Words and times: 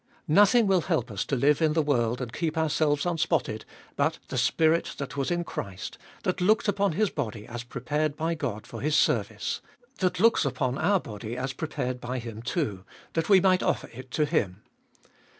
Nothing 0.33 0.65
will 0.65 0.81
help 0.81 1.11
us 1.11 1.23
to 1.25 1.35
live 1.35 1.61
in 1.61 1.73
this 1.73 1.83
world, 1.85 2.21
and 2.21 2.33
keep 2.33 2.57
ourselves 2.57 3.05
unspotted, 3.05 3.65
but 3.95 4.17
the 4.29 4.37
Spirit 4.39 4.95
that 4.97 5.15
was 5.15 5.29
in 5.29 5.43
Christ, 5.43 5.99
that 6.23 6.41
looked 6.41 6.67
upon 6.67 6.93
His 6.93 7.11
body 7.11 7.45
as 7.45 7.61
prepared 7.61 8.15
by 8.17 8.33
God 8.33 8.65
for 8.65 8.81
His 8.81 8.95
service; 8.95 9.61
that 9.99 10.19
looks 10.19 10.43
upon 10.43 10.79
our 10.79 10.99
body 10.99 11.37
as 11.37 11.53
prepared 11.53 12.01
by 12.01 12.17
Him 12.17 12.41
too, 12.41 12.83
that 13.13 13.29
we 13.29 13.39
might 13.39 13.61
offer 13.61 13.91
it 13.93 14.09
to 14.09 14.25
Him. 14.25 14.63